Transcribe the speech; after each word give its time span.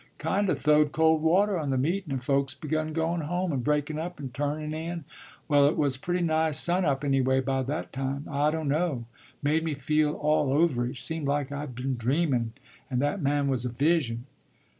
Kind 0.17 0.49
o' 0.49 0.55
th'owed 0.55 0.91
cold 0.93 1.21
water 1.21 1.59
on 1.59 1.69
the 1.69 1.77
meetun' 1.77 2.09
and 2.09 2.23
folks 2.23 2.55
begun 2.55 2.91
goun' 2.91 3.21
home, 3.21 3.51
and 3.51 3.63
breakun' 3.63 3.99
up 3.99 4.19
and 4.19 4.33
turnun' 4.33 4.73
in; 4.73 5.03
well 5.47 5.67
it 5.67 5.77
was 5.77 5.95
pretty 5.95 6.21
nigh 6.23 6.49
sun 6.49 6.85
up, 6.85 7.03
anyway, 7.03 7.39
by 7.39 7.61
that 7.61 7.93
time. 7.93 8.25
I 8.27 8.49
don't 8.49 8.67
know! 8.67 9.05
Made 9.43 9.63
me 9.63 9.75
feel 9.75 10.13
all 10.13 10.51
overish. 10.53 11.03
Seemed 11.03 11.27
like 11.27 11.51
I'd 11.51 11.75
been 11.75 11.95
dreamun' 11.97 12.53
and 12.89 12.99
that 12.99 13.21
man 13.21 13.47
was 13.47 13.63
a 13.63 13.69
Vision. 13.69 14.25